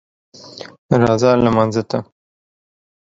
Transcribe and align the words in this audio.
راځه 1.01 1.31
لمانځه 1.43 1.81
ته 1.89 1.99